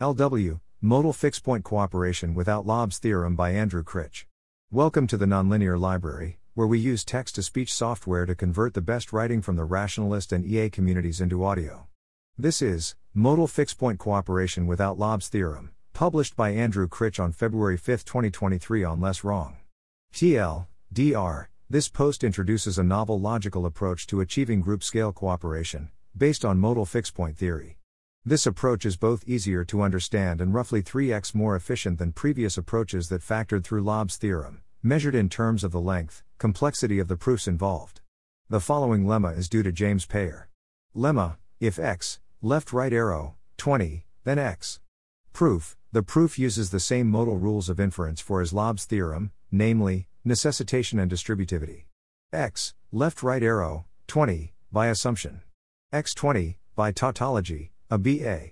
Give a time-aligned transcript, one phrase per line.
[0.00, 4.26] LW, Modal Fixpoint Cooperation without Löb's Theorem by Andrew Critch.
[4.72, 8.80] Welcome to the Nonlinear Library, where we use text to speech software to convert the
[8.80, 11.86] best writing from the rationalist and EA communities into audio.
[12.36, 18.04] This is Modal Fixpoint Cooperation without Löb's Theorem, published by Andrew Critch on February 5,
[18.04, 19.58] 2023 on Less Wrong.
[20.12, 26.44] TL, DR, this post introduces a novel logical approach to achieving group scale cooperation, based
[26.44, 27.78] on modal fixed point theory.
[28.26, 33.10] This approach is both easier to understand and roughly 3x more efficient than previous approaches
[33.10, 37.46] that factored through Löb's theorem, measured in terms of the length, complexity of the proofs
[37.46, 38.00] involved.
[38.48, 40.44] The following lemma is due to James Payor.
[40.96, 44.80] Lemma if x, left right arrow, 20, then x.
[45.34, 50.08] Proof The proof uses the same modal rules of inference for as Löb's theorem, namely,
[50.24, 51.84] necessitation and distributivity.
[52.32, 55.42] x, left right arrow, 20, by assumption.
[55.92, 58.50] x20, by tautology, a BA.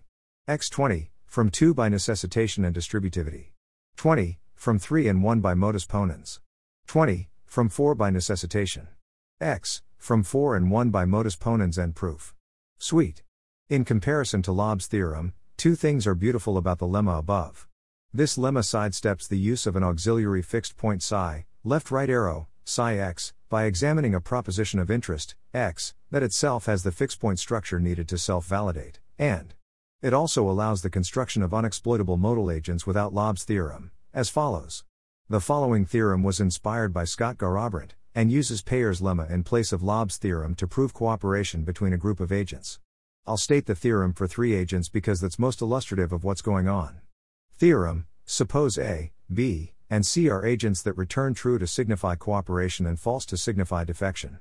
[0.49, 3.47] X20, from 2 by necessitation and distributivity.
[3.97, 6.39] 20, from 3 and 1 by modus ponens.
[6.87, 8.87] 20, from 4 by necessitation.
[9.41, 12.37] X, from 4 and 1 by modus ponens and proof.
[12.79, 13.25] Sweet.
[13.69, 17.67] In comparison to Löb's theorem, two things are beautiful about the lemma above.
[18.15, 22.97] This lemma sidesteps the use of an auxiliary fixed point psi, left right arrow, psi
[22.97, 27.81] x, by examining a proposition of interest, x, that itself has the fixed point structure
[27.81, 29.01] needed to self validate.
[29.19, 29.55] And
[30.03, 34.85] it also allows the construction of unexploitable modal agents without Löb's theorem, as follows.
[35.29, 39.81] The following theorem was inspired by Scott Garrabrant, and uses Payor's lemma in place of
[39.81, 42.79] Löb's theorem to prove cooperation between a group of agents.
[43.27, 47.01] I'll state the theorem for three agents because that's most illustrative of what's going on.
[47.55, 52.99] Theorem Suppose A, B, and C are agents that return true to signify cooperation and
[52.99, 54.39] false to signify defection.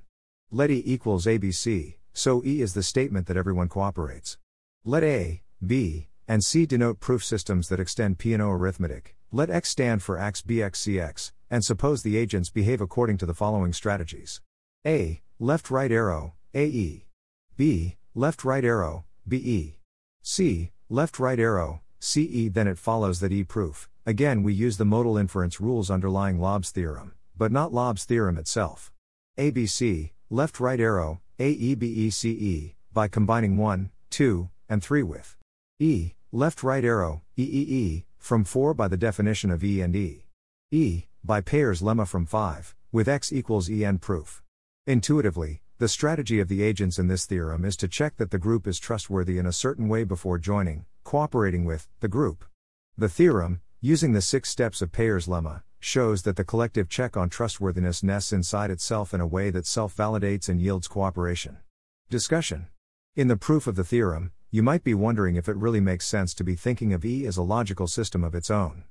[0.50, 4.38] Let E equals ABC, so E is the statement that everyone cooperates.
[4.83, 9.15] Let A, B, and C denote proof systems that extend Peano arithmetic.
[9.31, 13.35] Let X stand for AX BX CX, and suppose the agents behave according to the
[13.35, 14.41] following strategies.
[14.83, 17.06] A, left right arrow, AE.
[17.57, 19.78] B, left right arrow, BE.
[20.23, 22.50] C, left right arrow, CE.
[22.51, 23.88] Then it follows that E proof.
[24.07, 28.91] Again, we use the modal inference rules underlying Löb's theorem, but not Löb's theorem itself.
[29.38, 35.35] ABC, left right arrow, AEBECE, by combining 1, 2, and 3 with
[35.81, 40.27] E, left right arrow, EEE, from 4 by the definition of E and E.
[40.71, 44.41] E, by Payor's lemma from 5, with X equals EN proof.
[44.87, 48.65] Intuitively, the strategy of the agents in this theorem is to check that the group
[48.65, 52.45] is trustworthy in a certain way before joining, cooperating with, the group.
[52.97, 57.27] The theorem, using the six steps of Payor's lemma, shows that the collective check on
[57.27, 61.57] trustworthiness nests inside itself in a way that self validates and yields cooperation.
[62.09, 62.67] Discussion
[63.17, 66.34] In the proof of the theorem, you might be wondering if it really makes sense
[66.34, 68.84] to be thinking of E as a logical system of its own.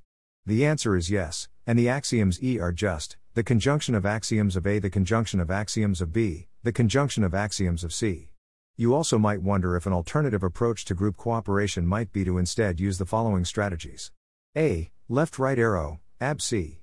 [0.47, 4.67] The answer is yes, and the axioms E are just the conjunction of axioms of
[4.67, 8.31] A, the conjunction of axioms of B, the conjunction of axioms of C.
[8.77, 12.81] You also might wonder if an alternative approach to group cooperation might be to instead
[12.81, 14.11] use the following strategies
[14.57, 14.91] A.
[15.11, 16.79] Left right arrow, ABC.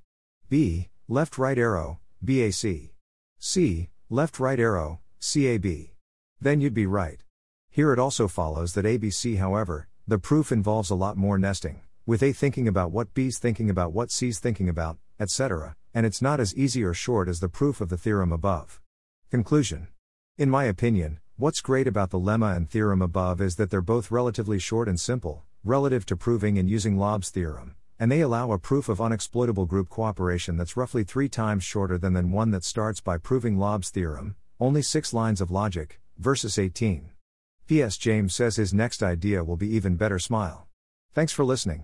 [0.49, 0.89] B.
[1.07, 2.91] Left right arrow, BAC.
[3.39, 3.89] C.
[4.11, 5.65] Left right arrow, CAB.
[6.39, 7.23] Then you'd be right.
[7.77, 12.23] Here it also follows that ABC, however, the proof involves a lot more nesting, with
[12.23, 16.39] A thinking about what B's thinking about what C's thinking about, etc., and it's not
[16.39, 18.81] as easy or short as the proof of the theorem above.
[19.29, 19.89] Conclusion
[20.39, 24.09] In my opinion, what's great about the lemma and theorem above is that they're both
[24.09, 28.57] relatively short and simple, relative to proving and using Löb's theorem, and they allow a
[28.57, 33.01] proof of unexploitable group cooperation that's roughly three times shorter than, than one that starts
[33.01, 37.11] by proving Löb's theorem, only six lines of logic, versus 18.
[37.67, 37.97] P.S.
[37.97, 40.67] James says his next idea will be even better smile.
[41.13, 41.83] Thanks for listening.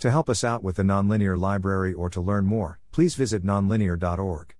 [0.00, 4.54] To help us out with the Nonlinear Library or to learn more, please visit nonlinear.org.